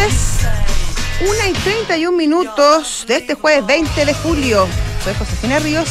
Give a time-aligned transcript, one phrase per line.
[0.00, 0.38] tardes.
[1.28, 4.66] Una y 31 minutos de este jueves 20 de julio.
[5.04, 5.88] Soy Josefina Ríos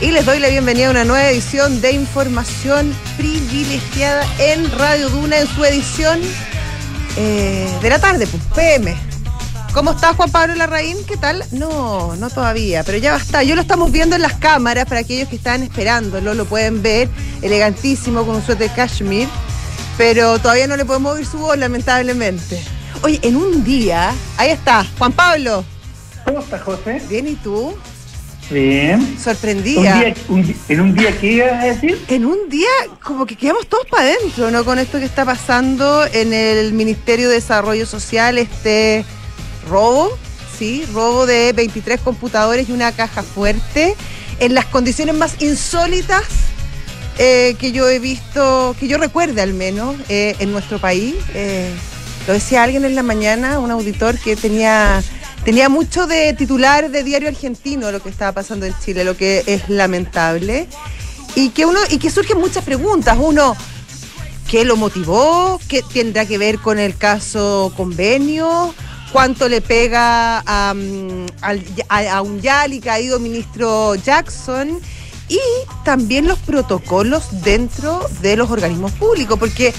[0.00, 5.38] y les doy la bienvenida a una nueva edición de información privilegiada en Radio Duna
[5.38, 6.20] en su edición
[7.16, 8.96] eh, de la tarde, pues, PM.
[9.72, 10.96] ¿Cómo está Juan Pablo Larraín?
[11.04, 11.44] ¿Qué tal?
[11.50, 13.44] No, no todavía, pero ya va a estar.
[13.44, 17.08] Yo lo estamos viendo en las cámaras para aquellos que están esperándolo, lo pueden ver,
[17.42, 19.28] elegantísimo con un suéter cashmere,
[19.98, 22.62] pero todavía no le podemos oír su voz, lamentablemente.
[23.04, 25.62] Oye, en un día, ahí está, Juan Pablo.
[26.24, 27.02] ¿Cómo estás, José?
[27.08, 27.74] Bien, ¿y tú?
[28.50, 29.18] Bien.
[29.22, 29.94] Sorprendida.
[29.94, 32.02] Un día, un- ¿En un día qué ibas a decir?
[32.08, 32.68] En un día
[33.02, 34.64] como que quedamos todos para adentro, ¿no?
[34.64, 39.04] Con esto que está pasando en el Ministerio de Desarrollo Social, este
[39.68, 40.10] robo,
[40.58, 40.84] ¿sí?
[40.94, 43.94] Robo de 23 computadores y una caja fuerte,
[44.40, 46.24] en las condiciones más insólitas
[47.18, 51.14] eh, que yo he visto, que yo recuerde al menos, eh, en nuestro país.
[51.34, 51.70] Eh,
[52.26, 55.02] lo decía alguien en la mañana, un auditor que tenía,
[55.44, 59.42] tenía mucho de titular de diario argentino lo que estaba pasando en Chile, lo que
[59.46, 60.66] es lamentable.
[61.34, 63.18] Y que uno, y que surgen muchas preguntas.
[63.20, 63.56] Uno,
[64.48, 65.60] ¿qué lo motivó?
[65.68, 68.74] ¿Qué tendrá que ver con el caso convenio?
[69.12, 71.26] ¿Cuánto le pega a, mm,
[71.88, 74.80] a un ya y caído ministro Jackson?
[75.28, 75.40] Y
[75.84, 79.72] también los protocolos dentro de los organismos públicos, porque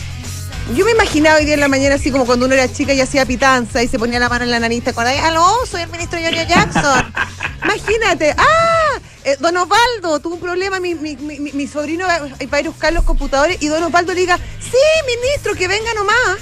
[0.73, 2.99] yo me imaginaba hoy día en la mañana así como cuando uno era chica y
[3.02, 5.13] hacía pitanza y se ponía la mano en la nariz, ¿te acordás?
[5.23, 7.13] ¡Aló, soy el ministro Giorgio Jackson!
[7.63, 8.99] Imagínate, ¡ah!
[9.23, 12.67] eh, don Osvaldo tuvo un problema, mi, mi, mi, mi- sobrino va va a ir
[12.67, 14.77] a buscar los computadores y don Osvaldo le diga, sí,
[15.21, 16.38] ministro, que venga nomás.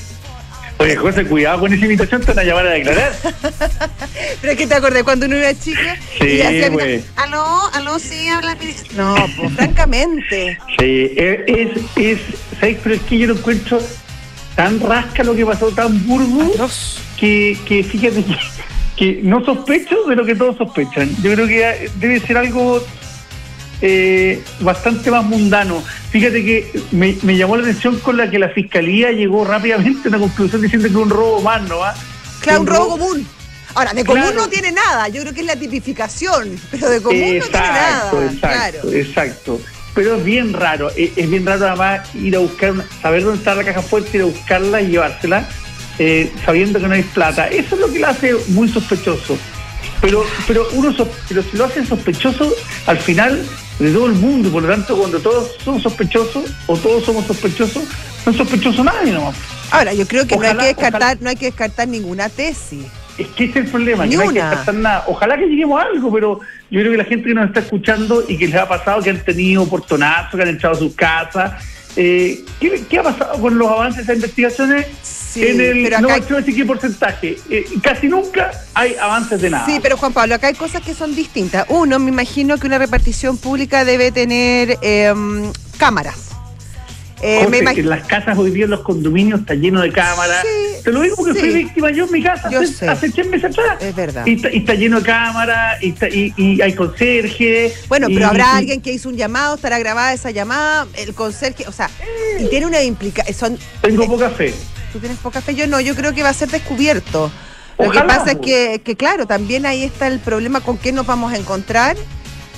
[0.79, 3.13] Oye, José, cuidado con esa invitación, te van a llamar a declarar.
[4.41, 7.03] Pero es que te acordé cuando uno era chica Sí, güey.
[7.15, 8.57] aló, aló, sí, habla.
[8.95, 10.57] No, pues francamente.
[10.79, 12.19] Sí, eh, es, es,
[12.59, 12.77] ¿sabes?
[12.83, 13.79] Pero es que yo lo encuentro
[14.55, 16.99] tan rasca lo que pasó, tan burdo, Atroz.
[17.19, 18.37] que, que fíjate que,
[18.95, 21.09] que no sospecho de lo que todos sospechan.
[21.21, 22.83] Yo creo que debe ser algo
[23.81, 25.83] eh, bastante más mundano.
[26.11, 30.09] Fíjate que me, me llamó la atención con la que la fiscalía llegó rápidamente a
[30.09, 31.93] una conclusión diciendo que un robo más, ¿no va?
[32.39, 33.27] Claro, un robo común.
[33.75, 34.37] Ahora, de común Claro.
[34.37, 38.11] no tiene nada, yo creo que es la tipificación, pero de común no tiene nada.
[38.11, 38.91] Exacto, exacto, claro.
[38.93, 39.61] exacto.
[39.95, 43.37] Pero es bien raro, es, es bien raro además ir a buscar, una- saber dónde
[43.39, 45.47] está la caja fuerte, ir a buscarla y llevársela,
[45.99, 47.47] eh, sabiendo que no hay plata.
[47.47, 49.37] Eso es lo que lo hace muy sospechoso.
[50.01, 50.93] Pero, pero uno
[51.29, 52.53] pero si lo hacen sospechoso
[52.87, 53.45] al final
[53.79, 57.83] de todo el mundo, por lo tanto cuando todos son sospechosos o todos somos sospechosos,
[58.25, 59.35] no es sospechoso nadie nomás.
[59.71, 61.17] Ahora, yo creo que no hay que descartar, ojalá.
[61.21, 62.83] no hay que descartar ninguna tesis.
[63.17, 65.03] Es que ese es el problema, que no hay que descartar nada.
[65.07, 66.39] Ojalá que lleguemos a algo, pero
[66.71, 69.11] yo creo que la gente que nos está escuchando y que les ha pasado, que
[69.11, 71.63] han tenido portonazos, que han entrado a sus casas,
[71.95, 74.87] eh, ¿qué, qué ha pasado con los avances de esas investigaciones?
[75.03, 77.37] Sí, en el, pero no acá atrevo a decir qué porcentaje.
[77.49, 79.65] Eh, casi nunca hay avances de nada.
[79.65, 81.65] Sí, pero Juan Pablo, acá hay cosas que son distintas.
[81.69, 86.32] Uno, me imagino que una repartición pública debe tener em, cámaras.
[87.25, 89.91] Eh, José, me imag- en las casas hoy día, en los condominios, está lleno de
[89.91, 90.41] cámaras.
[90.43, 91.39] Sí, Te lo digo porque sí.
[91.39, 93.81] fui víctima yo en mi casa Yo hace, hace 100 meses atrás.
[93.81, 94.25] Es verdad.
[94.25, 97.73] Y está, y está lleno de cámaras, y, y, y hay conserje.
[97.87, 101.71] Bueno, pero habrá alguien que hizo un llamado, estará grabada esa llamada, el conserje, o
[101.71, 101.89] sea,
[102.39, 103.57] y tiene una implicación.
[103.81, 104.53] Tengo poca fe.
[104.91, 107.31] Tú tienes poca fe, yo no, yo creo que va a ser descubierto.
[107.79, 108.41] Lo que pasa es po.
[108.41, 111.97] que, que, claro, también ahí está el problema con qué nos vamos a encontrar.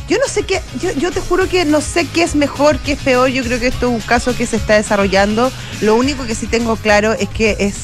[0.07, 2.91] Yo no sé qué, yo, yo te juro que no sé qué es mejor, qué
[2.93, 3.29] es peor.
[3.29, 5.51] Yo creo que esto es un caso que se está desarrollando.
[5.81, 7.75] Lo único que sí tengo claro es que es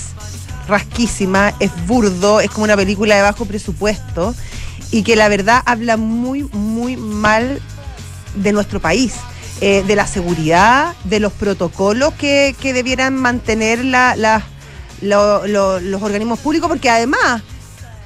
[0.68, 4.36] rasquísima, es burdo, es como una película de bajo presupuesto
[4.92, 7.59] y que la verdad habla muy, muy mal
[8.36, 9.14] de nuestro país,
[9.59, 14.44] eh, de la seguridad, de los protocolos que, que debieran mantener la- la-
[15.02, 17.42] lo- lo- los organismos públicos, porque además,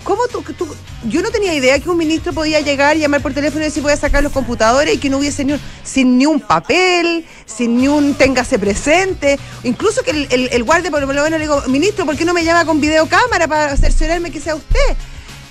[0.06, 0.74] ¿cómo tú, tú-
[1.10, 3.92] yo no tenía idea que un ministro podía llegar, llamar por teléfono y decir voy
[3.92, 7.90] a sacar los computadores y que no hubiese ni sin ni un papel, sin ni
[7.90, 12.06] un téngase presente, incluso que el, el, el guardia por lo menos le digo, ministro,
[12.06, 14.96] ¿por qué no me llama con videocámara para cerciorarme que sea usted?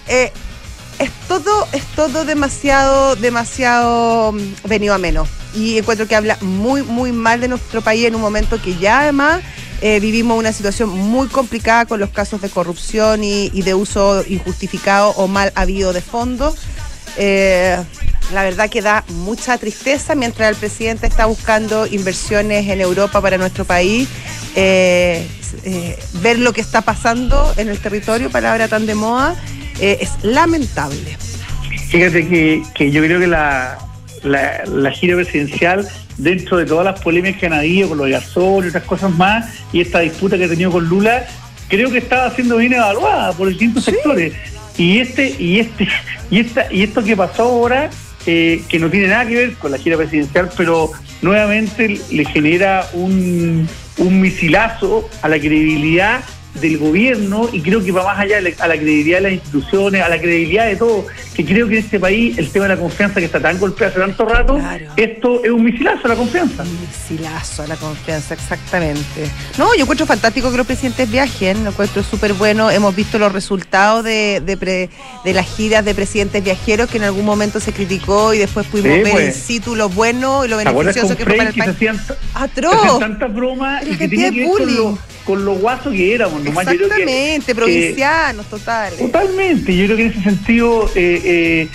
[0.08, 0.32] Eh,
[0.98, 4.38] es todo, es todo demasiado, demasiado mm,
[4.68, 5.28] venido a menos.
[5.54, 9.00] Y encuentro que habla muy, muy mal de nuestro país en un momento que ya
[9.00, 9.42] además
[9.80, 15.10] eh, vivimos una situación muy complicada con los casos de corrupción y, de uso injustificado
[15.10, 16.56] o mal habido de fondos.
[17.16, 17.76] Eh,
[18.32, 23.38] la verdad que da mucha tristeza mientras el presidente está buscando inversiones en Europa para
[23.38, 24.08] nuestro país.
[24.56, 25.26] eh,
[26.14, 29.36] ver lo que está pasando en el territorio, palabra tan de moda,
[29.80, 31.16] es lamentable.
[31.88, 33.78] Fíjate que, que yo creo que la,
[34.22, 38.64] la gira presidencial, dentro de todas las polémicas que han habido con los de Garzón
[38.64, 41.26] y otras cosas más, y esta disputa que ha tenido con Lula,
[41.68, 44.32] creo que estaba siendo bien evaluada por distintos sectores.
[44.76, 45.88] Y este, y este,
[46.30, 47.90] y esta, y esto que pasó ahora,
[48.26, 50.90] eh, que no tiene nada que ver con la gira presidencial, pero
[51.22, 53.68] nuevamente le genera un,
[53.98, 56.20] un misilazo a la credibilidad
[56.60, 60.08] del gobierno y creo que va más allá a la credibilidad de las instituciones, a
[60.08, 63.20] la credibilidad de todo, que creo que en este país el tema de la confianza
[63.20, 64.60] que está tan golpeado hace tanto rato,
[64.96, 66.62] esto es un misilazo a la confianza.
[66.62, 69.28] Un misilazo a la confianza, exactamente.
[69.58, 73.32] No, yo encuentro fantástico que los presidentes viajen, lo encuentro súper bueno, hemos visto los
[73.32, 78.38] resultados de, de, las giras de presidentes viajeros que en algún momento se criticó y
[78.38, 79.24] después pudimos ver pues.
[79.24, 81.98] en situ lo bueno y lo beneficioso que fue para el país.
[82.34, 83.00] ¡Atroz!
[83.00, 84.46] tantas bromas y que tiene que
[85.24, 86.44] con lo, guaso que éramos.
[86.44, 88.98] Exactamente, provincianos, totales.
[88.98, 91.68] Totalmente, yo creo que en ese sentido eh, eh,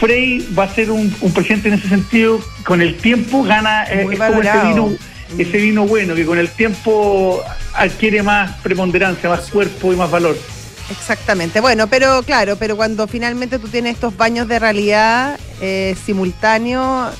[0.00, 4.66] Frey va a ser un, presidente en ese sentido, con el tiempo gana eh, ese
[4.66, 4.92] vino,
[5.38, 7.42] ese vino bueno, que con el tiempo
[7.74, 10.36] adquiere más preponderancia, más cuerpo y más valor.
[10.90, 17.14] Exactamente, bueno, pero claro, pero cuando finalmente tú tienes estos baños de realidad eh, simultáneos,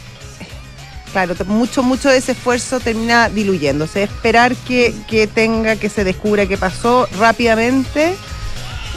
[1.14, 4.02] claro, mucho, mucho de ese esfuerzo termina diluyéndose.
[4.02, 8.16] Esperar que, que tenga, que se descubra qué pasó rápidamente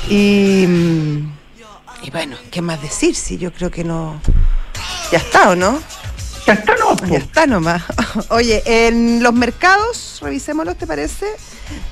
[0.09, 0.65] y,
[2.01, 3.13] y bueno, ¿qué más decir?
[3.13, 4.19] Si yo creo que no.
[5.11, 5.79] Ya está, ¿o no?
[6.47, 6.95] Ya está, no.
[7.07, 7.83] Ya está nomás.
[8.29, 11.27] Oye, en los mercados, revisémoslo, ¿te parece?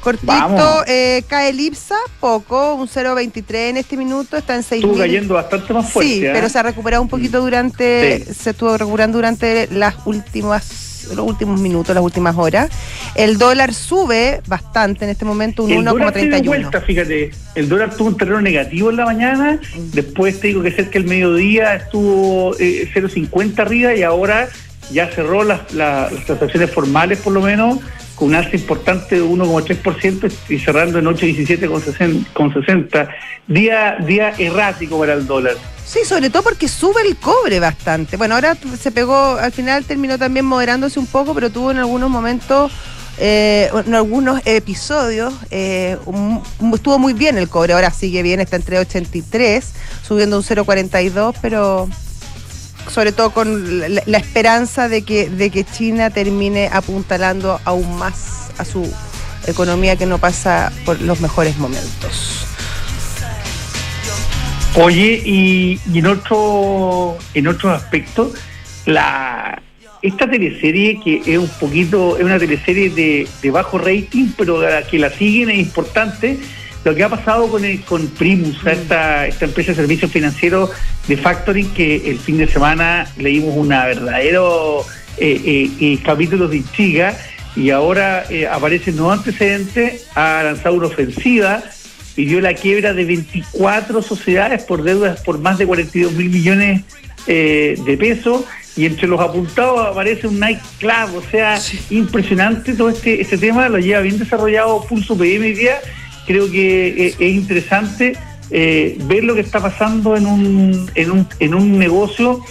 [0.01, 4.83] Cortito, eh, cae el IPSA, poco, un 0.23 en este minuto, está en 6.
[4.83, 6.13] Estuvo cayendo bastante más fuerte.
[6.13, 6.49] Sí, pero ¿eh?
[6.49, 11.93] se ha recuperado un poquito durante, se estuvo recuperando durante las últimas los últimos minutos,
[11.93, 12.69] las últimas horas.
[13.13, 16.45] El dólar sube bastante en este momento, un 1,31.
[16.45, 19.91] vuelta, fíjate, el dólar tuvo un terreno negativo en la mañana, mm.
[19.91, 24.49] después te digo que cerca del mediodía estuvo 0,50 eh, arriba y ahora
[24.91, 27.79] ya cerró las, las transacciones formales por lo menos
[28.15, 33.09] con un alza importante de 1,3% y cerrando en 8,17 con 60.
[33.47, 35.55] Día, día errático para el dólar.
[35.85, 38.17] Sí, sobre todo porque sube el cobre bastante.
[38.17, 42.09] Bueno, ahora se pegó, al final terminó también moderándose un poco, pero tuvo en algunos
[42.09, 42.71] momentos,
[43.19, 45.97] eh, en algunos episodios, eh,
[46.73, 47.73] estuvo muy bien el cobre.
[47.73, 51.87] Ahora sigue bien, está entre 83, subiendo un 0,42, pero
[52.89, 58.65] sobre todo con la, esperanza de que, de que China termine apuntalando aún más a
[58.65, 58.91] su
[59.47, 62.45] economía que no pasa por los mejores momentos.
[64.75, 68.33] Oye, y, en otro en otro aspecto,
[68.85, 69.61] la
[70.01, 74.99] esta teleserie que es un poquito, es una teleserie de, de bajo rating, pero que
[74.99, 76.37] la siguen es importante,
[76.85, 78.67] lo que ha pasado con, el, con Primus, mm.
[78.67, 80.69] esta, esta empresa de servicios financieros
[81.07, 84.85] de factoring, que el fin de semana leímos una verdadero
[85.17, 87.17] eh, eh, eh capítulo de intriga
[87.55, 91.63] y ahora eh, aparece nuevo antecedente, ha lanzado una ofensiva,
[92.15, 96.83] pidió la quiebra de 24 sociedades por deudas por más de 42 mil millones
[97.25, 98.43] de pesos
[98.77, 101.59] y entre los apuntados aparece un Nike Club, o sea,
[101.89, 105.79] impresionante todo este, este tema, lo lleva bien desarrollado Pulso PM hoy día
[106.25, 108.17] creo que eh, es interesante
[108.51, 112.41] eh, ver lo que está pasando en un, en un, en un negocio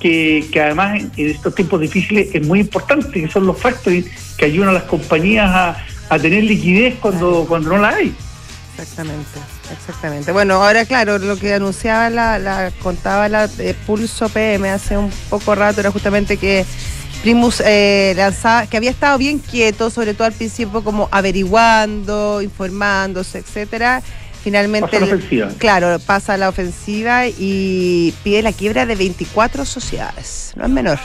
[0.00, 4.04] que, además en, estos tiempos difíciles es muy importante, que son los factoring
[4.36, 5.76] que ayudan a las compañías a,
[6.20, 8.14] tener liquidez cuando, cuando no la hay.
[8.78, 9.40] Exactamente,
[9.72, 10.30] exactamente.
[10.30, 15.10] Bueno, ahora claro, lo que anunciaba la, la contaba la eh, Pulso PM hace un
[15.30, 16.64] poco rato era justamente que
[17.24, 23.38] Primus eh, lanzaba, que había estado bien quieto, sobre todo al principio como averiguando, informándose,
[23.38, 24.02] etcétera.
[24.42, 25.00] Finalmente,
[25.56, 30.52] claro, pasa a la ofensiva y pide la quiebra de 24 sociedades.
[30.54, 30.98] No es menor.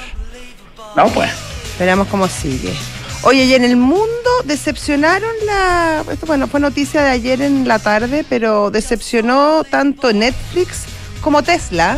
[0.98, 1.30] No, pues.
[1.72, 2.74] Esperamos cómo sigue.
[3.22, 6.04] Oye, y en el mundo decepcionaron la.
[6.12, 10.84] Esto, bueno, fue noticia de ayer en la tarde, pero decepcionó tanto Netflix
[11.22, 11.98] como Tesla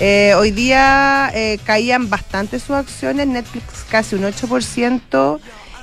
[0.00, 5.40] eh, hoy día eh, caían bastante sus acciones, Netflix casi un 8%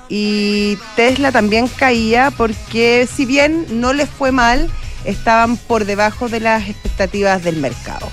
[0.08, 4.70] y Tesla también caía porque si bien no les fue mal,
[5.04, 8.10] estaban por debajo de las expectativas del mercado.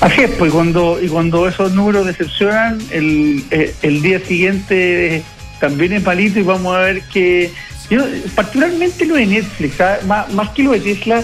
[0.00, 5.22] Así es, pues cuando, y cuando esos números decepcionan, el, eh, el día siguiente
[5.60, 7.52] también es palito y vamos a ver que,
[8.34, 9.98] particularmente lo de Netflix, ¿ah?
[10.06, 11.22] más, más que lo de Tesla,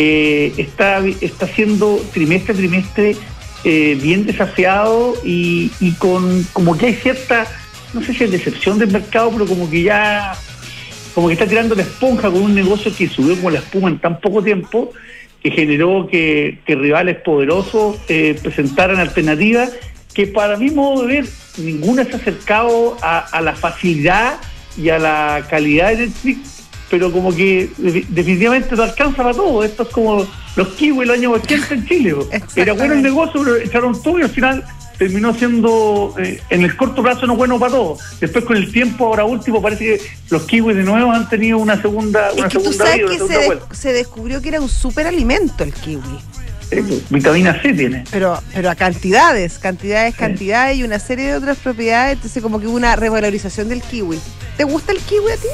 [0.00, 3.16] eh, está, está siendo trimestre a trimestre
[3.64, 7.48] eh, bien desafiado y, con como que hay cierta,
[7.92, 10.36] no sé si es decepción del mercado, pero como que ya,
[11.16, 13.98] como que está tirando la esponja con un negocio que subió como la espuma en
[13.98, 14.92] tan poco tiempo,
[15.42, 19.72] que generó que, rivales poderosos eh, presentaran alternativas
[20.14, 21.24] que para mi modo de ver
[21.56, 24.38] ninguna se ha acercado a, a la facilidad
[24.76, 26.57] y a la calidad de Netflix
[26.90, 29.62] pero como que definitivamente no alcanza para todo.
[29.62, 30.26] Esto es como
[30.56, 32.16] los kiwis el año 80 en Chile.
[32.56, 34.64] Era bueno el negocio, pero echaron todo y al final
[34.98, 38.00] terminó siendo eh, en el corto plazo no bueno para todos.
[38.20, 41.80] Después con el tiempo, ahora último, parece que los kiwis de nuevo han tenido una
[41.80, 46.18] segunda, una segunda tú sabes que se, se, descubrió que era un superalimento el kiwi.
[46.68, 48.04] Pues, vitamina C tiene.
[48.10, 52.14] Pero, pero a cantidades, cantidades, cantidades y una serie de otras propiedades.
[52.14, 54.18] Entonces, como que hubo una revalorización del kiwi.
[54.56, 55.48] ¿Te gusta el kiwi a ti?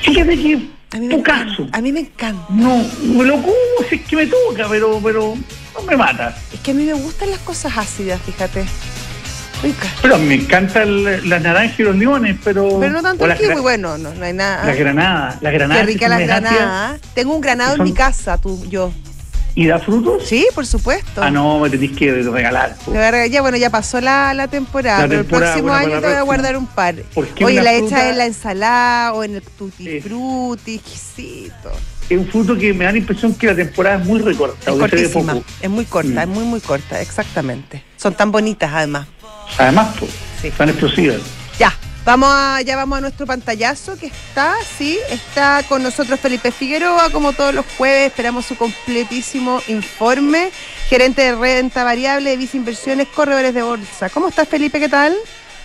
[0.00, 1.66] Fíjate que a mí, me caso.
[1.70, 2.46] a mí me encanta.
[2.48, 3.54] No, me lo como
[3.88, 5.34] si es que me toca, pero, pero
[5.74, 6.34] no me mata.
[6.52, 8.64] Es que a mí me gustan las cosas ácidas, fíjate.
[9.62, 9.88] Rica.
[10.02, 12.78] Pero me encantan las naranjas y los limones, pero.
[12.78, 14.64] Pero no tanto el kiwi, bueno, no, hay nada.
[14.64, 15.80] La granada, la granada.
[15.80, 16.98] Qué rica la granada.
[17.14, 18.92] Tengo un granado en mi casa, tú, yo.
[19.58, 20.22] ¿Y da frutos?
[20.24, 21.20] Sí, por supuesto.
[21.20, 22.76] Ah, no, me tenéis que regalar.
[23.28, 26.56] Ya, bueno, ya pasó la, la temporada, pero el próximo año te voy a guardar
[26.56, 26.94] un par.
[27.42, 31.72] Oye, la hecha en la ensalada o en el tutti frutti, exquisito.
[32.08, 34.70] Es un fruto que me da la impresión que la temporada es muy recorta.
[34.70, 36.18] Es cortísima, es muy corta, mm.
[36.18, 37.82] es muy, muy corta, exactamente.
[37.96, 39.08] Son tan bonitas además.
[39.58, 40.52] Además, pues, sí.
[40.56, 41.16] tan explosivas.
[41.58, 41.72] Ya,
[42.08, 47.10] Vamos a, ya vamos a nuestro pantallazo que está, sí, está con nosotros Felipe Figueroa,
[47.12, 50.48] como todos los jueves, esperamos su completísimo informe.
[50.88, 54.08] Gerente de renta variable de Visa Inversiones, corredores de bolsa.
[54.08, 54.80] ¿Cómo estás, Felipe?
[54.80, 55.12] ¿Qué tal?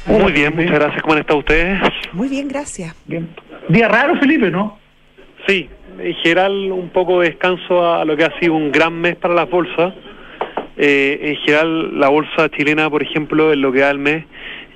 [0.05, 1.01] Muy bien, muchas gracias.
[1.01, 1.79] ¿Cómo han estado ustedes?
[2.11, 2.93] Muy bien, gracias.
[3.05, 3.29] Bien.
[3.69, 4.77] Día raro, Felipe, ¿no?
[5.47, 9.15] Sí, en general un poco de descanso a lo que ha sido un gran mes
[9.15, 9.93] para las bolsas.
[10.75, 14.25] Eh, en general, la bolsa chilena, por ejemplo, en lo que da el mes,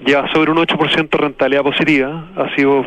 [0.06, 2.28] lleva sobre un 8% de rentabilidad positiva.
[2.36, 2.86] Ha sido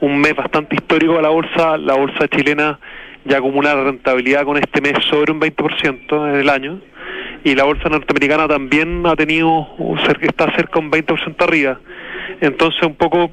[0.00, 1.76] un mes bastante histórico a la bolsa.
[1.78, 2.78] La bolsa chilena
[3.24, 6.80] ya acumula rentabilidad con este mes sobre un 20% en el año.
[7.44, 9.68] Y la bolsa norteamericana también ha tenido,
[10.22, 11.78] está cerca de un 20% arriba.
[12.40, 13.30] Entonces, un poco.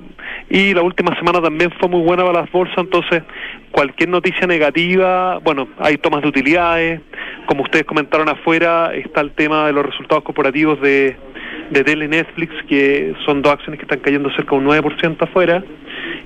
[0.49, 2.77] Y la última semana también fue muy buena para las bolsas.
[2.77, 3.23] Entonces,
[3.71, 7.01] cualquier noticia negativa, bueno, hay tomas de utilidades.
[7.45, 11.15] Como ustedes comentaron afuera, está el tema de los resultados corporativos de
[11.69, 15.63] de Tele Netflix, que son dos acciones que están cayendo cerca de un 9% afuera,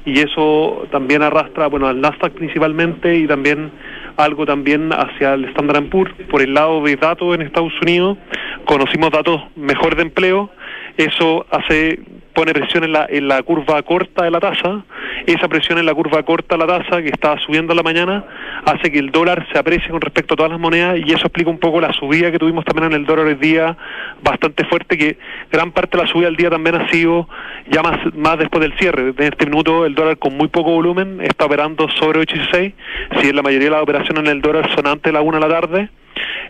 [0.05, 3.71] y eso también arrastra, bueno, al Nasdaq principalmente y también
[4.17, 6.13] algo también hacia el Standard Poor's.
[6.29, 8.17] Por el lado de datos en Estados Unidos,
[8.65, 10.49] conocimos datos mejor de empleo,
[10.97, 11.99] eso hace
[12.35, 14.83] pone presión en la, en la curva corta de la tasa,
[15.25, 18.25] esa presión en la curva corta de la tasa que estaba subiendo en la mañana
[18.65, 21.49] hace que el dólar se aprecie con respecto a todas las monedas y eso explica
[21.49, 23.77] un poco la subida que tuvimos también en el dólar hoy día
[24.21, 25.17] bastante fuerte que
[25.49, 27.29] gran parte de la subida del día también ha sido
[27.71, 29.13] ya más, más después del cierre.
[29.17, 32.73] En este minuto el dólar con muy poco volumen está operando sobre 8.16,
[33.21, 35.39] si en la mayoría de las operaciones en el dólar son antes de la 1
[35.39, 35.89] de la tarde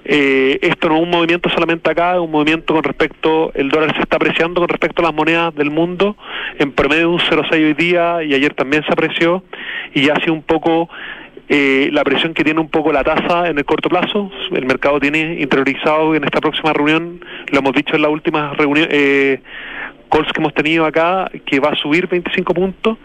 [0.06, 3.96] eh, esto no es un movimiento solamente acá, es un movimiento con respecto, el dólar
[3.96, 6.16] se está apreciando con respecto a las monedas del mundo,
[6.60, 9.44] en promedio un 0,6 hoy día y ayer también se apreció
[9.96, 10.90] y ya ha sido un poco
[11.50, 14.32] eh, la presión que tiene un poco la tasa en el corto plazo.
[14.52, 17.20] El mercado tiene interiorizado en esta próxima reunión,
[17.52, 19.42] lo hemos dicho en la última reunión, eh,
[20.12, 22.98] calls que hemos tenido acá, que va a subir 25 puntos,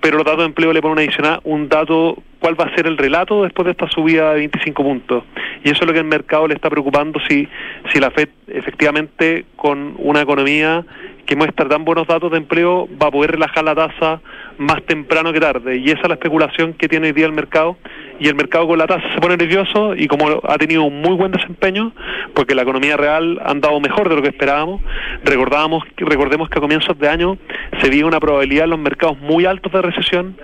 [0.00, 2.96] pero los datos de empleo le ponen adicional un dato, cuál va a ser el
[2.96, 5.24] relato después de esta subida de 25 puntos.
[5.64, 7.48] Y eso es lo que el mercado le está preocupando si,
[7.92, 10.84] si la FED efectivamente con una economía
[11.26, 14.20] que muestra tan buenos datos de empleo va a poder relajar la tasa
[14.56, 15.76] más temprano que tarde.
[15.76, 17.76] Y esa es la especulación que tiene hoy día el mercado.
[18.20, 21.14] Y el mercado con la tasa se pone nervioso y como ha tenido un muy
[21.14, 21.92] buen desempeño,
[22.34, 24.82] porque la economía real ha andado mejor de lo que esperábamos,
[25.24, 27.38] recordábamos, recordemos que a comienzos de año
[27.80, 30.36] se vio una probabilidad en los mercados muy altos de recesión.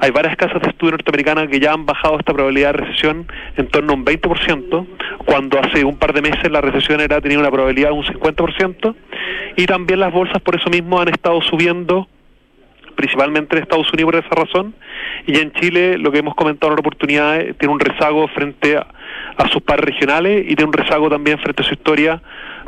[0.00, 3.68] Hay varias casas de estudio norteamericanas que ya han bajado esta probabilidad de recesión en
[3.68, 4.86] torno a un 20%,
[5.26, 8.94] cuando hace un par de meses la recesión era tenía una probabilidad de un 50%,
[9.56, 12.08] y también las bolsas por eso mismo han estado subiendo
[12.98, 14.74] principalmente en Estados Unidos por esa razón,
[15.24, 18.88] y en Chile lo que hemos comentado en la oportunidad tiene un rezago frente a,
[19.52, 22.20] sus pares regionales y tiene un rezago también frente a su historia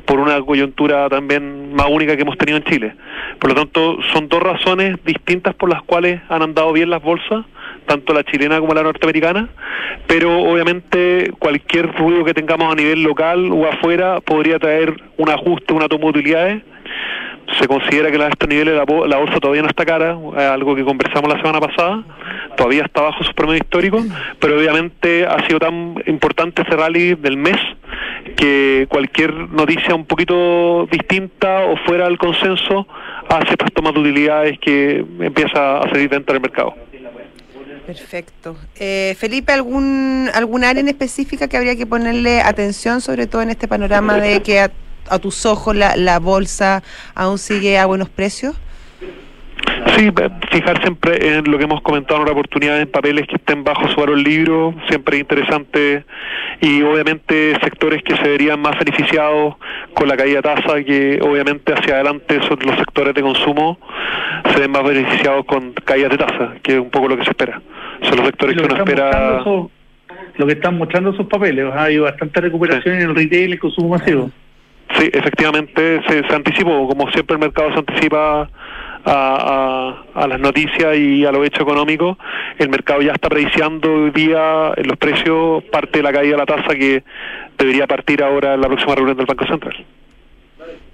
[0.05, 2.95] por una coyuntura también más única que hemos tenido en Chile.
[3.41, 7.45] Por lo tanto, son dos razones distintas por las cuales han andado bien las bolsas,
[7.87, 9.49] tanto la chilena como la norteamericana,
[10.07, 15.75] pero obviamente cualquier ruido que tengamos a nivel local o afuera podría traer un ajuste,
[15.75, 16.63] una toma de utilidades
[17.59, 20.17] se considera que a estos niveles la, la, bolsa todavía no está cara,
[20.53, 22.05] algo que conversamos la semana pasada,
[22.57, 24.05] todavía está bajo sus promedios históricos,
[24.39, 27.57] pero obviamente ha sido tan importante ese rally del mes
[28.37, 32.87] que cualquier noticia un poquito distinta o fuera del consenso
[33.29, 36.75] hace estas tomas de utilidades que empieza a salir dentro del mercado.
[37.87, 38.57] Perfecto.
[38.79, 43.51] Eh, Felipe, ¿algún, ¿algún área en específica que habría que ponerle atención, sobre todo en
[43.51, 44.71] este panorama de que
[45.19, 46.83] tus ojos la, la bolsa
[47.15, 48.57] aún sigue a buenos precios?
[49.97, 50.11] Sí,
[50.51, 53.89] fijar siempre en lo que hemos comentado en otra oportunidad en papeles que estén bajo
[53.89, 56.05] su valor libro, siempre es interesante
[56.61, 59.57] y obviamente sectores que se verían más beneficiados
[59.95, 63.79] con la caída de tasa, que obviamente hacia adelante son los sectores de consumo
[64.55, 67.31] se ven más beneficiados con caídas de tasa, que es un poco lo que se
[67.31, 67.61] espera.
[68.03, 69.43] Son los sectores que, uno espera.
[69.45, 73.59] lo que están mostrando esos papeles, ha habido bastante recuperación en el retail y el
[73.59, 74.31] consumo masivo.
[74.99, 78.49] Sí, efectivamente se, se anticipó, como siempre el mercado se anticipa
[79.05, 82.19] a, a, las noticias y a lo hecho económico,
[82.59, 86.37] el mercado ya está prediciando hoy día en los precios parte de la caída de
[86.37, 87.03] la tasa que
[87.57, 89.87] debería partir ahora en la próxima reunión del Banco Central.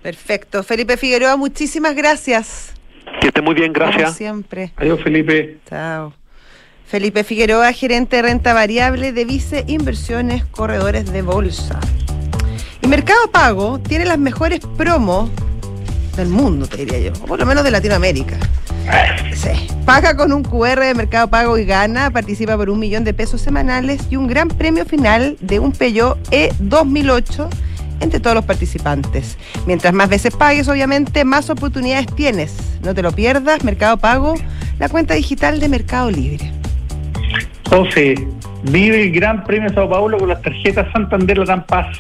[0.03, 0.63] Perfecto.
[0.63, 2.75] Felipe Figueroa, muchísimas gracias.
[3.21, 4.17] Que esté muy bien, gracias.
[4.17, 4.73] siempre.
[4.77, 5.59] Adiós, Felipe.
[5.69, 6.13] Chao.
[6.87, 11.81] Felipe Figueroa, gerente de renta variable de Vice Inversiones Corredores de Bolsa.
[12.89, 15.29] Mercado Pago tiene las mejores promos
[16.17, 18.37] del mundo, te diría yo, o por lo menos de Latinoamérica.
[19.85, 23.41] Paga con un QR de Mercado Pago y gana, participa por un millón de pesos
[23.41, 27.51] semanales y un gran premio final de un Peugeot E 2008
[28.01, 29.37] entre todos los participantes.
[29.67, 32.57] Mientras más veces pagues, obviamente, más oportunidades tienes.
[32.83, 34.35] No te lo pierdas, Mercado Pago,
[34.79, 36.53] la cuenta digital de Mercado Libre.
[37.69, 38.15] José,
[38.63, 41.99] vive el Gran Premio Sao Paulo con las tarjetas Santander La Paz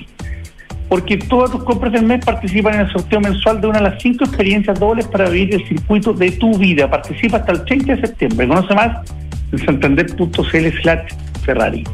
[0.89, 4.03] porque todas tus compras del mes participan en el sorteo mensual de una de las
[4.03, 6.89] cinco experiencias dobles para vivir el circuito de tu vida.
[6.89, 8.49] Participa hasta el 30 de septiembre.
[8.49, 9.11] Conoce más
[9.53, 11.13] en santander.cl slash
[11.45, 11.85] Ferrari.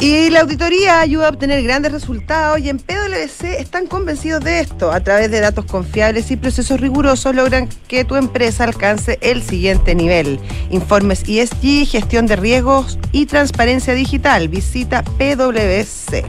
[0.00, 4.92] Y la auditoría ayuda a obtener grandes resultados y en PwC están convencidos de esto.
[4.92, 9.96] A través de datos confiables y procesos rigurosos logran que tu empresa alcance el siguiente
[9.96, 10.38] nivel.
[10.70, 14.48] Informes ESG, gestión de riesgos y transparencia digital.
[14.48, 16.24] Visita PwC.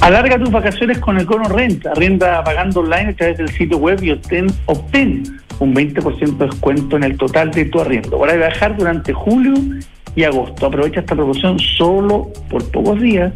[0.00, 1.92] Alarga tus vacaciones con el Cono Renta.
[1.92, 4.48] Arrienda pagando online a través del sitio web y obtén,
[5.60, 8.18] un 20% de descuento en el total de tu arriendo.
[8.18, 9.54] Para viajar durante julio
[10.16, 10.66] y agosto.
[10.66, 13.32] Aprovecha esta promoción solo por pocos días.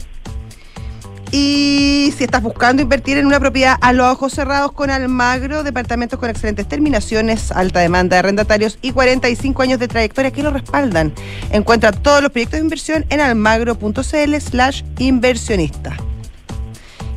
[1.32, 6.18] Y si estás buscando invertir en una propiedad a los ojos cerrados con Almagro, departamentos
[6.18, 11.12] con excelentes terminaciones, alta demanda de arrendatarios y 45 años de trayectoria que lo respaldan.
[11.50, 15.96] Encuentra todos los proyectos de inversión en almagro.cl slash inversionista.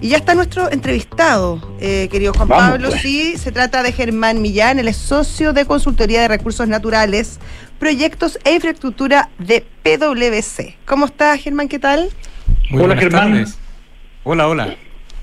[0.01, 2.89] Y ya está nuestro entrevistado, eh, querido Juan Pablo.
[2.89, 3.01] Pues.
[3.01, 7.37] Sí, se trata de Germán Millán, él es socio de consultoría de recursos naturales,
[7.79, 10.77] proyectos e infraestructura de PwC.
[10.85, 11.67] ¿Cómo está, Germán?
[11.67, 12.09] ¿Qué tal?
[12.71, 13.45] hola, Germán.
[14.31, 14.75] Hola, hola.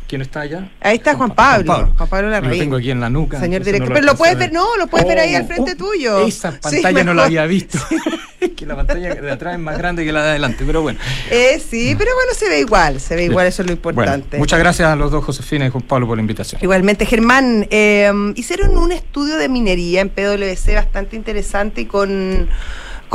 [0.09, 0.69] ¿Quién está allá?
[0.81, 1.93] Ahí está Juan, Pablo.
[1.97, 3.39] Juan Pablo, Lo tengo aquí en la nuca.
[3.39, 3.93] Señor director.
[3.93, 6.27] Pero lo puedes ver, no, lo puedes ver ahí al oh, frente oh, tuyo.
[6.27, 7.79] Esa pantalla no la había visto.
[8.57, 10.99] que la pantalla de atrás es más grande que la de adelante, pero bueno.
[11.31, 14.39] Eh, sí, pero bueno, se ve igual, se ve igual, eso es lo importante.
[14.39, 16.61] muchas gracias a los dos, Josefina y Juan Pablo, por la invitación.
[16.61, 22.49] Igualmente, Germán, eh, hicieron un estudio de minería en PwC bastante interesante y con,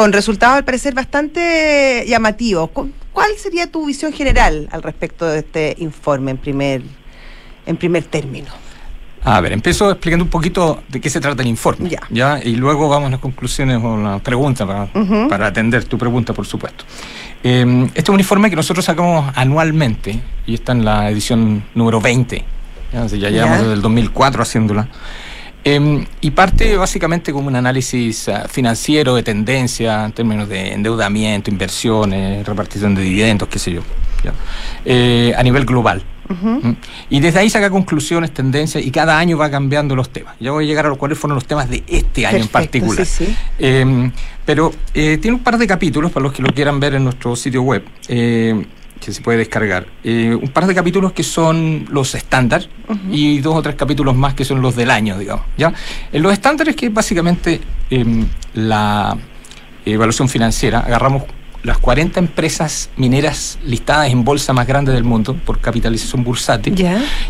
[0.01, 2.71] con resultados al parecer bastante llamativos.
[3.13, 6.81] ¿Cuál sería tu visión general al respecto de este informe en primer,
[7.67, 8.47] en primer término?
[9.23, 11.87] A ver, empiezo explicando un poquito de qué se trata el informe.
[12.09, 12.39] Ya.
[12.43, 16.83] Y luego vamos a las conclusiones o las preguntas para, atender tu pregunta, por supuesto.
[17.43, 22.01] Em, este es un informe que nosotros sacamos anualmente y está en la edición número
[22.01, 22.43] 20.
[22.91, 24.87] Ya, ya llevamos desde el 2004 haciéndola.
[25.63, 31.51] Em, y parte básicamente como un análisis ah, financiero de tendencia en términos de endeudamiento,
[31.51, 33.81] inversiones, repartición de dividendos, qué sé yo,
[34.85, 36.03] eh, a nivel global.
[37.09, 40.33] Y desde ahí saca conclusiones, tendencias, y cada año va cambiando los temas.
[40.39, 43.05] Ya voy a llegar a los cuáles fueron los temas de este año en particular.
[43.59, 44.09] Em,
[44.45, 47.35] pero eh, tiene un par de capítulos para los que lo quieran ver en nuestro
[47.35, 47.83] sitio web.
[49.01, 49.87] Que se puede descargar.
[50.03, 52.69] Eh, un par de capítulos que son los estándares
[53.11, 55.45] y dos o tres capítulos más que son los del año, digamos.
[55.57, 55.73] ¿ya?
[56.11, 57.59] En los estándares, que básicamente
[57.89, 59.17] em, la
[59.85, 61.23] evaluación financiera, agarramos
[61.63, 66.73] las 40 empresas mineras listadas en bolsa más grandes del mundo por capitalización bursátil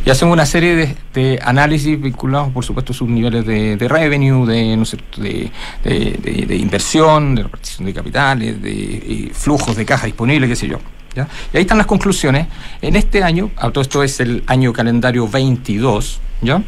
[0.06, 4.78] y hacemos una serie de, análisis vinculados, por supuesto, a sus niveles de, revenue, de,
[4.78, 10.56] no sé, de, inversión, de repartición de capitales, de eh, flujos de caja disponible, qué
[10.56, 10.80] sé yo.
[11.16, 12.48] Y ahí están las conclusiones.
[12.82, 16.62] En este año, todo esto es el año calendario 22, ¿ya?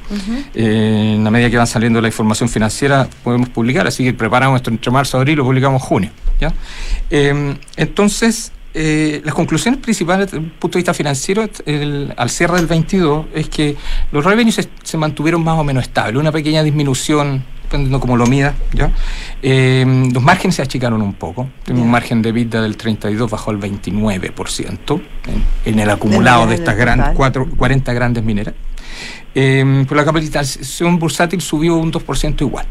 [0.54, 4.58] Eh, en la medida que van saliendo la información financiera podemos publicar, así que preparamos
[4.58, 6.54] esto entre marzo y abril, lo publicamos junio, ¿ya?
[7.10, 11.48] Em, entonces, eh, las conclusiones principales desde el punto de vista financiero
[12.18, 13.78] al cierre del 22 es que
[14.12, 18.28] los revenues se, se, mantuvieron más o menos estables, una pequeña disminución dependiendo cómo lo
[18.28, 18.54] mida.
[18.74, 18.92] ¿ya?
[19.42, 21.50] Eh, los márgenes se achicaron un poco.
[21.64, 25.02] Tiene un margen de vida del 32 bajó al 29%
[25.66, 28.54] en, el acumulado de estas grandes, 40 grandes mineras.
[29.36, 32.66] Eh, pero la capitalización bursátil subió un 2% igual.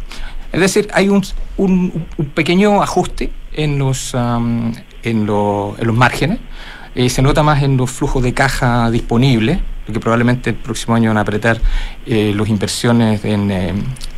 [0.53, 1.25] Es decir, hay un,
[1.57, 6.39] un, pequeño ajuste en los, en, en los márgenes.
[6.95, 11.09] Eh, se nota más en los flujos de caja disponibles, porque probablemente el próximo año
[11.11, 11.59] van a apretar
[12.05, 13.73] eh, las inversiones en, eh,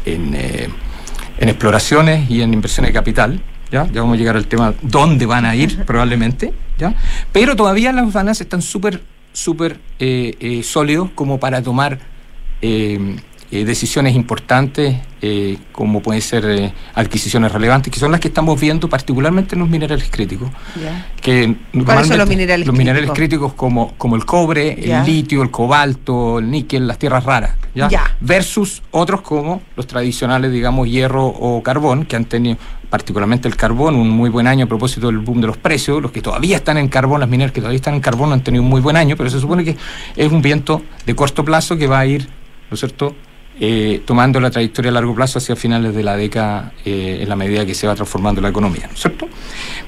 [0.04, 3.40] en, en, exploraciones y en inversiones de capital.
[3.70, 3.86] ¿ya?
[3.92, 6.52] ya vamos a llegar al tema dónde van a ir probablemente.
[6.78, 6.94] ¿ya?
[7.32, 9.80] Pero todavía las vanas están súper súper
[10.62, 11.98] sólidos como para tomar
[12.62, 13.16] eh,
[13.62, 18.88] decisiones importantes, eh, como pueden ser eh, adquisiciones relevantes, que son las que estamos viendo
[18.88, 20.50] particularmente en los minerales críticos.
[21.20, 25.50] Que ¿Cuáles son los minerales los minerales críticos como, como el cobre, el litio, el
[25.50, 28.16] cobalto, el níquel, las tierras raras, ¿ya?
[28.20, 32.56] versus otros como los tradicionales, digamos, hierro o carbón, que han tenido
[32.94, 36.00] particularmente el carbón, un muy buen año a propósito del boom de los precios.
[36.00, 38.62] Los que todavía están en carbón, las mineras que todavía están en carbón han tenido
[38.62, 39.76] un muy buen año, pero se supone que
[40.16, 42.28] es un viento de corto plazo que va a ir,
[42.70, 43.16] ¿no es cierto?,
[43.60, 47.36] eh, tomando la trayectoria a largo plazo hacia finales de la década eh, en la
[47.36, 49.28] medida que se va transformando la economía, ¿no es cierto?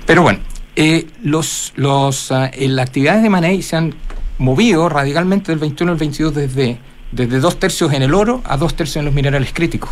[0.06, 0.38] Pero bueno,
[0.76, 3.94] eh, los, los, ah, las actividades de Manei se han
[4.38, 6.78] movido radicalmente del 21 al 22 desde,
[7.10, 9.90] desde dos tercios en el oro a dos tercios en los minerales críticos.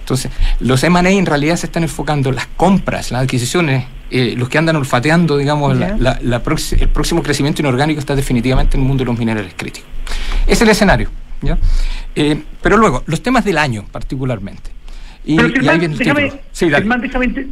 [0.00, 4.58] Entonces, los M&A en realidad se están enfocando en las compras, las adquisiciones, los que
[4.58, 9.18] andan olfateando, digamos, la, el próximo crecimiento inorgánico está definitivamente en el mundo de los
[9.18, 9.88] minerales críticos.
[10.46, 11.10] Es el escenario.
[11.44, 11.58] ¿Ya?
[12.14, 14.70] Eh, pero luego, los temas del año particularmente.
[15.24, 16.32] Y, déjame,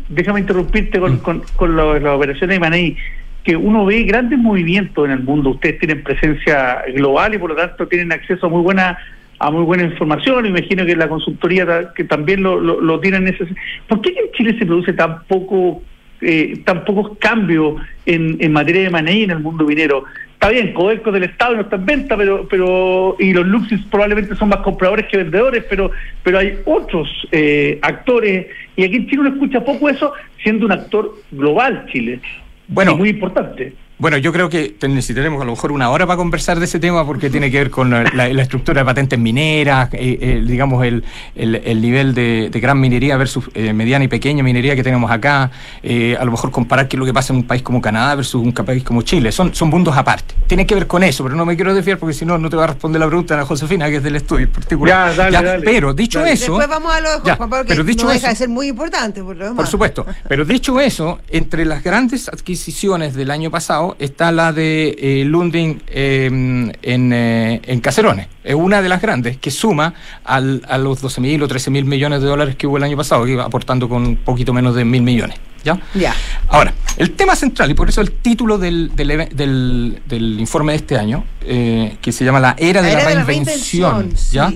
[0.09, 1.19] déjame, interrumpirte con, mm.
[1.19, 2.97] con, con las operaciones de Manei,
[3.45, 5.51] que uno ve grandes movimientos en el mundo.
[5.51, 8.99] Ustedes tienen presencia global y por lo tanto tienen acceso a muy buena
[9.39, 10.47] a muy buena información.
[10.47, 13.27] Imagino que la consultoría que también lo, lo, tienen.
[13.27, 13.47] Ese...
[13.89, 15.83] ¿Por qué en Chile se produce tan poco
[16.21, 20.05] eh, tan pocos cambios en, en materia de Manei en el mundo minero?
[20.43, 24.35] Está bien, Codelco del Estado no está en venta, pero, pero y los Luxis probablemente
[24.35, 25.93] son más compradores que vendedores, pero,
[26.25, 30.73] pero hay otros eh, actores, y aquí en Chile uno escucha poco eso, siendo un
[30.73, 32.19] actor global Chile.
[32.67, 33.73] Bueno, muy importante.
[34.03, 37.07] Bueno, yo creo que necesitaremos a lo mejor una hora para conversar de ese tema
[37.07, 41.05] porque tiene que ver con la, estructura de patentes mineras, eh, eh, digamos el,
[41.37, 45.53] el, nivel de, gran minería versus eh, mediana y pequeña minería que tenemos acá,
[45.85, 48.43] a lo mejor comparar qué es lo que pasa en un país como Canadá versus
[48.43, 49.31] un país como Chile.
[49.31, 50.35] Son, son mundos aparte.
[50.49, 52.57] Tiene que ver con eso, pero no me quiero desviar porque si no, no te
[52.57, 55.15] va a responder la pregunta a la Josefina, que es del estudio particular.
[55.15, 56.59] Ya, dale, dale, Pero dicho eso...
[56.59, 57.39] Después vamos a lo ya,
[57.69, 59.23] pero dicho no deja de ser muy importante.
[59.23, 60.05] Por, por supuesto.
[60.27, 65.83] Pero dicho eso, entre las grandes adquisiciones del año pasado está la de eh, Lundin
[65.89, 68.29] em, en, eh, en, Caserones.
[68.45, 72.29] Es una de las grandes que suma al, a los 12.000 o 13.000 millones de
[72.29, 75.03] dólares que hubo el año pasado, que iba aportando con un poquito menos de mil
[75.03, 75.39] millones.
[75.65, 75.79] ¿Ya?
[75.95, 76.15] Ya.
[76.49, 80.99] Ahora, el tema central, y por eso el título del, del, del, informe de este
[80.99, 84.53] año, eh, que se llama La Era de la, Reinvención, ¿ya?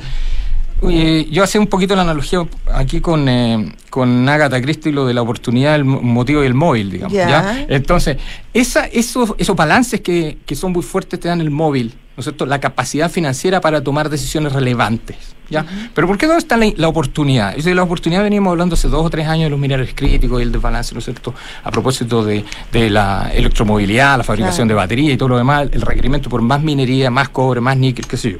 [0.82, 5.22] Yo hacía un poquito la analogía aquí con, eh, con Agatha Christie, lo de la
[5.22, 7.14] oportunidad, el motivo y el móvil, digamos.
[7.14, 7.64] ¿ya?
[7.68, 8.18] Entonces,
[8.52, 12.24] esa, esos, esos balances que, que son muy fuertes te dan el móvil, ¿no es
[12.24, 12.46] cierto?
[12.46, 15.16] La capacidad financiera para tomar decisiones relevantes.
[15.50, 15.66] ¿ya?
[15.94, 17.56] Pero ¿por qué dónde está la, oportunidad?
[17.56, 20.44] Es la oportunidad veníamos hablando hace dos o tres años de los minerales críticos y
[20.44, 21.34] el desbalance, ¿no es cierto?
[21.62, 25.82] A propósito de, de la electromovilidad, la fabricación de baterías y todo lo demás, el
[25.82, 28.38] requerimiento por más minería, más cobre, más níquel, qué sé yo.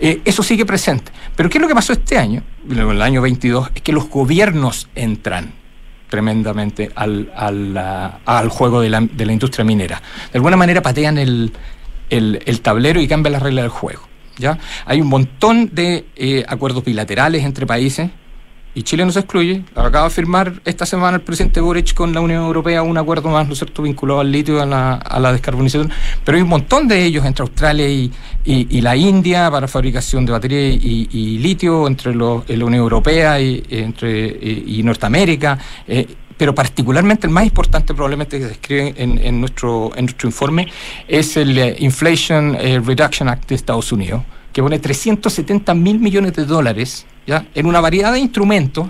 [0.00, 1.12] Eh, eso sigue presente.
[1.36, 3.70] Pero ¿qué es lo que pasó este año, en el año 22?
[3.74, 5.52] Es que los gobiernos entran
[6.08, 10.02] tremendamente al, al, al juego de la, de la, industria minera.
[10.30, 11.52] De alguna manera patean el,
[12.10, 14.02] el, el tablero y cambian las reglas del juego.
[14.38, 14.58] ¿ya?
[14.86, 18.10] Hay un montón de eh, acuerdos bilaterales entre países
[18.74, 19.64] y Chile no se excluye.
[19.74, 23.46] Acaba de firmar esta semana el presidente Boric con la Unión Europea un acuerdo más,
[23.46, 25.90] ¿no cierto?, vinculado al litio, a la, a la descarbonización.
[26.24, 28.10] Pero hay un montón de ellos entre Australia y,
[28.44, 33.62] y, la India para fabricación de batería y, litio, entre los, la Unión Europea y,
[33.68, 35.58] entre, y, Norteamérica.
[35.86, 36.06] Eh,
[36.42, 39.92] pero particularmente el más importante probablemente que se escribe en, nuestro
[40.24, 40.66] informe
[41.06, 46.32] es el eh, Inflation eh, Reduction Act de Estados Unidos, que pone 370 mil millones
[46.32, 47.46] de dólares ¿ya?
[47.54, 48.88] en una variedad de instrumentos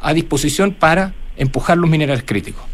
[0.00, 2.64] a disposición para empujar los minerales críticos.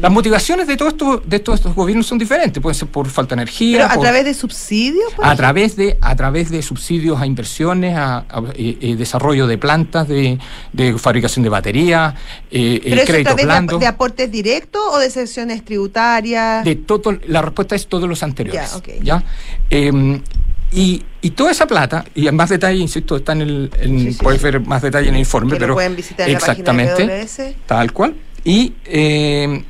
[0.00, 3.36] Las motivaciones de, todo esto, de todos estos gobiernos son diferentes, pueden ser por falta
[3.36, 3.90] de energía.
[3.90, 5.12] a través de subsidios?
[5.22, 10.08] A través de, a través de subsidios a inversiones, a, eh, eh, desarrollo de plantas,
[10.08, 10.38] de,
[10.98, 12.14] fabricación de baterías,
[12.50, 13.78] eh, ¿Pero crédito blando.
[13.78, 16.64] De, aportes directos o de excepciones tributarias?
[16.64, 18.82] De todo, la respuesta es todos los anteriores.
[19.02, 19.22] ¿ya?
[19.70, 20.20] Em,
[20.72, 23.70] y, y, toda esa plata, y en más detalle, insisto, está en el.
[23.78, 25.74] En, Puedes ver más detalle en el informe, pero.
[25.74, 27.06] pueden visitar exactamente.
[27.06, 28.14] La página de tal cual.
[28.44, 29.64] Y, eh,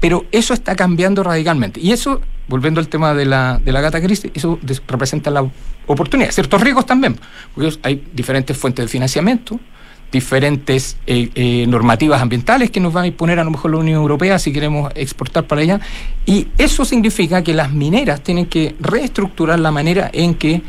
[0.00, 1.80] pero eso está cambiando radicalmente.
[1.80, 5.48] Y eso, volviendo al tema de la, de la gata gris, eso representa la
[5.86, 6.30] oportunidad.
[6.30, 7.16] Ciertos riesgos también.
[7.54, 9.60] Porque hay diferentes fuentes de financiamiento,
[10.10, 14.00] diferentes eh, eh, normativas ambientales que nos va a imponer a lo mejor la Unión
[14.00, 15.80] Europea si queremos exportar para allá.
[16.26, 20.62] Y eso significa que las mineras tienen que reestructurar la manera en que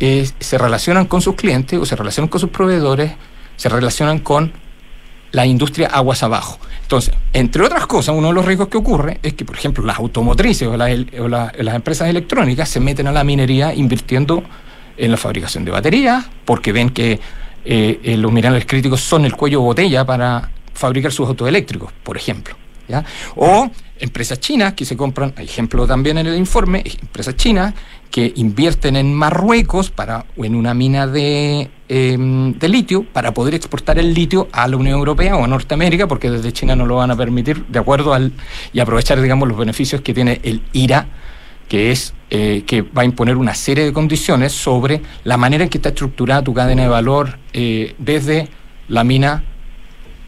[0.00, 3.12] eh, se relacionan con sus clientes o se relacionan con sus proveedores,
[3.56, 4.52] se relacionan con
[5.34, 6.58] la industria aguas abajo.
[6.82, 9.98] Entonces, entre otras cosas, uno de los riesgos que ocurre es que, por ejemplo, las
[9.98, 14.44] automotrices o, las empresas electrónicas se meten a la minería invirtiendo
[14.96, 17.18] en la fabricación de baterías, porque ven que
[17.64, 22.16] eh, eh, los minerales críticos son el cuello botella para fabricar sus autos eléctricos, por
[22.16, 22.54] ejemplo.
[23.36, 27.74] O empresas chinas que se compran, ejemplo también en el informe, empresas chinas
[28.10, 33.54] que invierten en Marruecos para, o en una mina de, em, de litio para poder
[33.54, 36.96] exportar el litio a la Unión Europea o a Norteamérica, porque desde China no lo
[36.96, 38.32] van a permitir, de acuerdo al,
[38.72, 41.08] y aprovechar, digamos, los beneficios que tiene el IRA
[41.68, 45.70] que es eh, que va a imponer una serie de condiciones sobre la manera en
[45.70, 48.48] que está estructurada tu cadena de valor eh, desde
[48.88, 49.44] la mina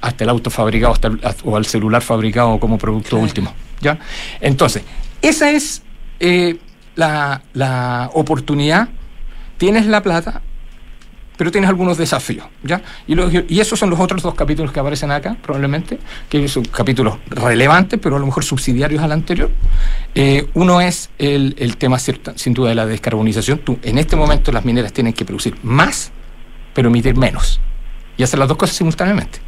[0.00, 1.10] hasta el auto fabricado hasta
[1.44, 3.52] o al celular fabricado como producto último.
[3.80, 3.98] ¿ya?
[4.40, 4.82] Entonces,
[5.22, 5.82] esa es
[6.20, 6.58] eh,
[6.94, 8.88] la, la oportunidad,
[9.58, 10.42] tienes la plata,
[11.36, 12.80] pero tienes algunos desafíos, ¿ya?
[13.06, 13.14] Y,
[13.54, 15.98] y, esos son los otros dos capítulos que aparecen acá, probablemente,
[16.30, 19.50] que son capítulos relevantes, pero a lo mejor subsidiarios al anterior.
[20.14, 23.58] Eh, uno es el, el tema, sin duda, de la descarbonización.
[23.58, 26.10] Tú, en este momento las mineras tienen que producir más,
[26.72, 27.60] pero emitir menos,
[28.16, 29.45] y hacer las dos cosas simultáneamente.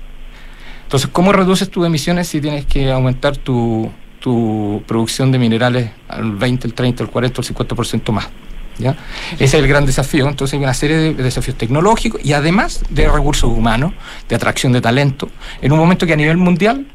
[0.89, 6.33] Entonces, ¿cómo reduces tus emisiones si tienes que aumentar tu, tu producción de minerales al
[6.33, 8.31] 20, el 30, el 40, el 50% más?
[8.79, 8.97] ¿ya?
[9.33, 10.27] Ese es el gran desafío.
[10.27, 13.93] Entonces hay una serie de desafíos tecnológicos y además de recursos humanos,
[14.31, 15.29] de atracción de talento,
[15.61, 16.87] en un momento que a nivel mundial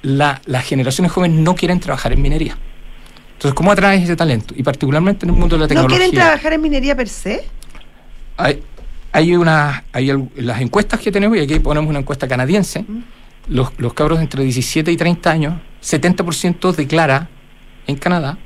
[0.00, 2.56] la, las generaciones jóvenes no quieren trabajar en minería.
[3.34, 4.54] Entonces, ¿cómo atraes ese talento?
[4.56, 5.98] Y particularmente en el mundo de la tecnología.
[5.98, 7.44] ¿No quieren trabajar en minería per se?
[8.38, 8.62] Hay,
[9.12, 12.84] hay, una, hay las encuestas que tenemos, y aquí ponemos una encuesta canadiense,
[13.48, 17.28] los, los cabros entre 17 y 30 años, 70% declara
[17.86, 18.38] en Canadá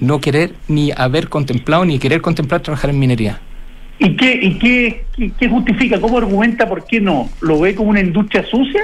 [0.00, 3.40] no querer ni haber contemplado ni querer contemplar trabajar en minería.
[3.98, 5.04] ¿Y qué, y qué,
[5.38, 6.00] qué, justifica?
[6.00, 7.28] ¿Cómo argumenta por qué no?
[7.40, 8.82] ¿Lo ve como una industria sucia?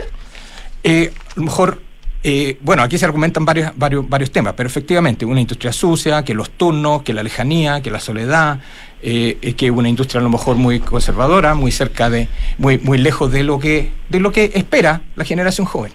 [0.85, 1.81] Eh, a lo mejor,
[2.22, 6.35] eh, bueno, aquí se argumentan varios, varios, varios temas, pero efectivamente, una industria sucia, que
[6.35, 8.61] los turnos, que la lejanía, que la soledad,
[9.02, 13.31] eh, que una industria a lo mejor muy conservadora, muy cerca de, muy, muy lejos
[13.31, 15.92] de lo que, de lo que espera la generación joven.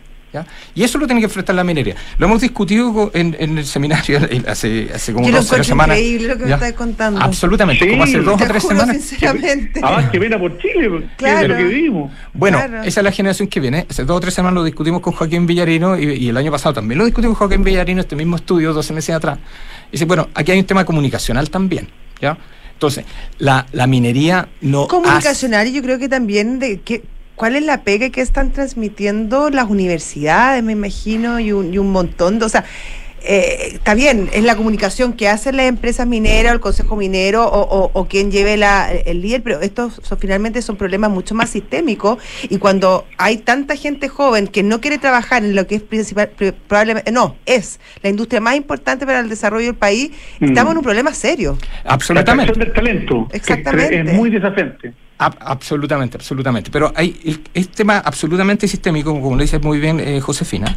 [0.73, 1.95] Y eso lo tiene que enfrentar la minería.
[2.17, 5.97] Lo hemos discutido en, el seminario hace, hace como dos tres semanas.
[5.97, 7.21] increíble lo que me estás contando.
[7.21, 9.01] Absolutamente, como hace dos o tres semanas.
[9.01, 9.81] Sinceramente.
[9.83, 11.47] Además, que viene por Chile, claro.
[11.47, 12.11] lo que vivimos.
[12.33, 13.85] Bueno, esa es la generación que viene.
[13.89, 16.97] Hace dos o tres semanas lo discutimos con Joaquín Villarino y, el año pasado también
[16.97, 19.37] lo discutimos con Joaquín Villarino, este mismo estudio, 12 meses atrás.
[19.89, 21.89] Y dice, bueno, aquí hay un tema comunicacional también.
[22.21, 22.37] ¿ya?
[22.73, 23.05] Entonces,
[23.39, 24.87] la, la minería no.
[24.87, 27.03] Comunicacional, y yo creo que también de que
[27.41, 31.91] ¿Cuál es la pega que están transmitiendo las universidades, me imagino, y un, y un
[31.91, 32.45] montón de...
[32.45, 32.65] O sea,
[33.23, 38.07] eh, está bien, es la comunicación que hacen las empresas mineras, el consejo minero o,
[38.07, 43.07] quien lleve la, el líder, pero estos finalmente son problemas mucho más sistémicos y cuando
[43.17, 46.29] hay tanta gente joven que no quiere trabajar en lo que es principal,
[46.67, 50.45] probablemente, no, es la industria más importante para el desarrollo del país, mm.
[50.45, 51.57] estamos en un problema serio.
[51.85, 52.53] Absolutamente.
[52.53, 53.27] La del talento.
[53.31, 54.11] Exactamente.
[54.11, 56.71] Es muy desafiante absolutamente, absolutamente.
[56.71, 60.75] Pero hay el, tema absolutamente sistémico, como lo dice muy bien eh, Josefina.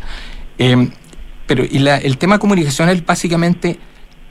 [0.59, 0.91] Eh,
[1.47, 3.79] pero y el tema comunicacional básicamente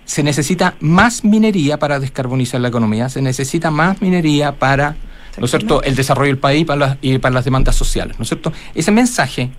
[0.06, 4.96] se necesita más minería para descarbonizar la economía, se necesita más minería para,
[5.38, 8.30] ¿no es cierto?, el desarrollo del país para y para las demandas sociales, ¿no es
[8.30, 8.52] cierto?
[8.76, 9.52] Ese mensaje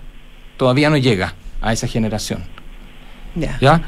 [0.57, 2.43] todavía no llega a esa generación.
[3.35, 3.81] ¿Ya?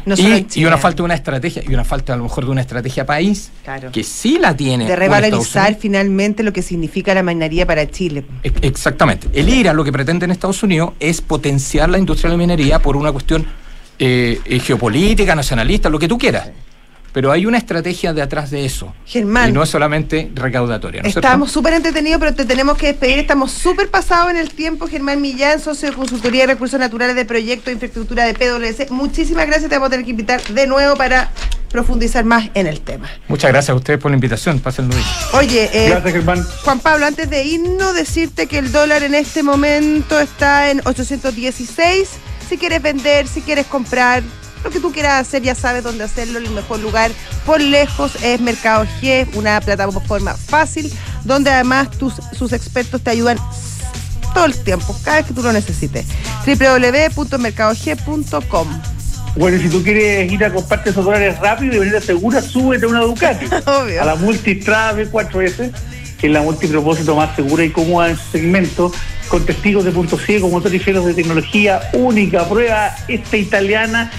[0.55, 3.05] y, una falta de una estrategia, y una falta a lo mejor de una estrategia
[3.05, 3.51] país
[3.91, 4.85] que sí la tiene.
[4.85, 8.25] De revalorizar finalmente lo que significa la minería para Chile.
[8.43, 9.27] Exactamente.
[9.33, 12.79] El IRA lo que pretende en Estados Unidos es potenciar la industria de la minería
[12.79, 13.45] por una cuestión
[13.99, 16.49] eh, eh, geopolítica, nacionalista, lo que tú quieras
[17.17, 18.93] pero hay una estrategia de atrás de eso.
[19.03, 19.49] Germán.
[19.49, 21.01] Y no es solamente recaudatoria.
[21.01, 23.17] estamos súper entretenidos, pero te tenemos que despedir.
[23.17, 24.87] Estamos súper pasados en el tiempo.
[24.87, 28.91] Germán Millán, socio de consultoría de recursos naturales de proyecto de infraestructura de PwC.
[28.91, 29.67] Muchísimas gracias.
[29.67, 31.31] Te vamos a tener que invitar de nuevo para
[31.71, 33.09] profundizar más en el tema.
[33.27, 34.59] Muchas gracias a ustedes por la invitación.
[34.59, 35.07] Pásenlo bien.
[35.33, 36.45] Oye, eh, gracias, Germán.
[36.65, 42.09] Juan Pablo, antes de irnos, decirte que el dólar en este momento está en 816.
[42.47, 44.21] Si quieres vender, si quieres comprar
[44.63, 46.37] lo que tú quieras hacer, ya sabes dónde hacerlo.
[46.39, 47.11] El mejor lugar
[47.45, 50.91] por lejos es Mercado G, una plataforma fácil
[51.23, 53.37] donde además tus, sus expertos te ayudan
[54.33, 56.05] todo el tiempo, cada vez que tú lo necesites.
[56.45, 58.67] www.mercadog.com
[59.37, 62.85] bueno, si tú quieres ir a comprarte esos dólares rápido y venir a segura, súbete
[62.85, 63.45] a una Ducati.
[64.01, 65.71] A la Multistrada B4S,
[66.17, 68.91] que es la multipropósito más segura y cómoda en su segmento,
[69.27, 72.49] con testigos de punto ciego, motores de tecnología única.
[72.49, 74.11] Prueba esta italiana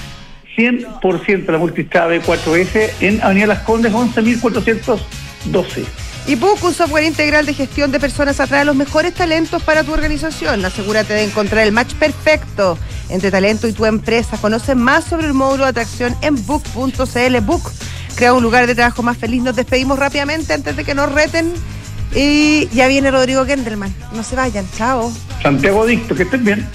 [0.59, 5.85] 100% la Multistrada B4S en Avenida Las Condes 11412.
[6.27, 9.93] Y PUC, un software integral de gestión de personas, atrae los mejores talentos para tu
[9.93, 10.63] organización.
[10.65, 12.77] Asegúrate de encontrar el match perfecto
[13.09, 14.37] entre talento y tu empresa.
[14.37, 17.41] Conoce más sobre el módulo de atracción en book.cl.
[17.41, 17.71] Book
[18.15, 19.43] crea un lugar de trabajo más feliz.
[19.43, 21.55] Nos despedimos rápidamente antes de que nos reten.
[22.15, 23.95] Y ya viene Rodrigo Gendelman.
[24.13, 24.67] No se vayan.
[24.77, 25.11] Chao.
[25.43, 26.69] Santiago Dicto, que estén bien.